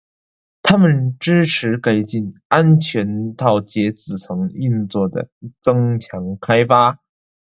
[0.63, 5.29] 它们支持改进安全套接字层运作的
[5.61, 6.97] 增强开发。